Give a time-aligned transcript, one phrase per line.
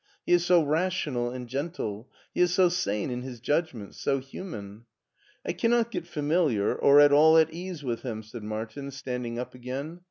[0.25, 2.09] He is so rational and gentle.
[2.33, 4.85] He is so sane in his judgments, so human.""
[5.47, 9.53] I cannot get familiar or at all at ease with him,*' said Martin, standing up
[9.53, 9.99] again.